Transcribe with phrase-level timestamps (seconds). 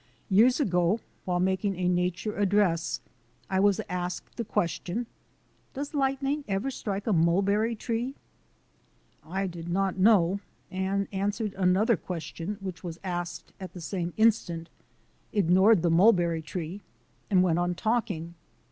[0.31, 3.01] Years ago, while making a nature address,
[3.51, 5.05] I was asked the question:
[5.75, 8.15] "Does lightning ever strike a mulberry tree?"
[9.23, 10.39] I did not know,
[10.71, 14.69] and answered another question which was asked at the same instant,
[15.33, 16.81] ignored the mulberry tree,
[17.29, 18.33] and went on talking.